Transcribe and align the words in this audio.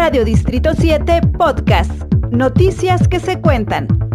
Radio 0.00 0.24
Distrito 0.24 0.72
7 0.74 1.20
Podcast. 1.36 1.92
Noticias 2.30 3.06
que 3.06 3.20
se 3.20 3.38
cuentan. 3.38 4.09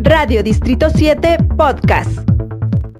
Radio 0.00 0.42
Distrito 0.42 0.88
7 0.90 1.38
Podcast. 1.56 2.35